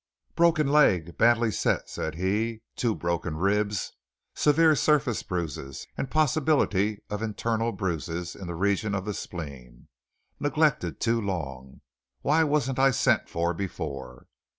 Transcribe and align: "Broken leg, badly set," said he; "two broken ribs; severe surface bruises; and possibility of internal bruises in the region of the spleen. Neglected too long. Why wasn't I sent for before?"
"Broken 0.35 0.65
leg, 0.65 1.15
badly 1.19 1.51
set," 1.51 1.87
said 1.87 2.15
he; 2.15 2.63
"two 2.75 2.95
broken 2.95 3.37
ribs; 3.37 3.93
severe 4.33 4.73
surface 4.75 5.21
bruises; 5.21 5.85
and 5.95 6.09
possibility 6.09 7.03
of 7.11 7.21
internal 7.21 7.71
bruises 7.71 8.35
in 8.35 8.47
the 8.47 8.55
region 8.55 8.95
of 8.95 9.05
the 9.05 9.13
spleen. 9.13 9.89
Neglected 10.39 10.99
too 10.99 11.21
long. 11.21 11.81
Why 12.23 12.43
wasn't 12.43 12.79
I 12.79 12.89
sent 12.89 13.29
for 13.29 13.53
before?" 13.53 14.25